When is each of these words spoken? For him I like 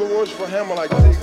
For 0.00 0.48
him 0.48 0.72
I 0.72 0.74
like 0.74 1.19